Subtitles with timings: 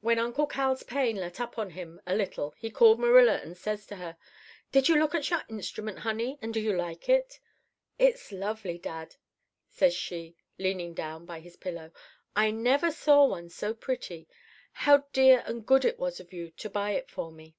[0.00, 3.84] "When Uncle Cal's pain let up on him a little he called Marilla and says
[3.88, 4.16] to her:
[4.72, 6.38] 'Did you look at your instrument, honey?
[6.40, 7.38] And do you like it?'
[7.98, 9.16] "'It's lovely, dad,'
[9.68, 11.92] says she, leaning down by his pillow;
[12.34, 14.26] 'I never saw one so pretty.
[14.72, 17.54] How dear and good it was of you to buy it for me!